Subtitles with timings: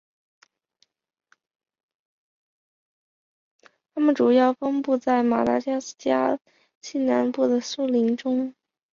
[3.93, 6.41] 它们主要分布在马达加斯加岛
[6.81, 8.55] 西南部的树林中。